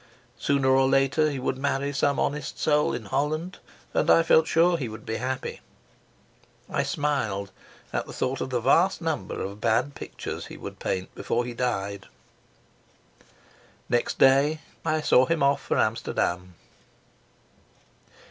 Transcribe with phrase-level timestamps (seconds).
[0.39, 3.59] Sooner or later he would marry some honest soul in Holland,
[3.93, 5.61] and I felt sure he would be happy.
[6.71, 7.51] I smiled
[7.93, 11.53] at the thought of the vast number of bad pictures he would paint before he
[11.53, 12.07] died.
[13.89, 16.55] Next day I saw him off for Amsterdam.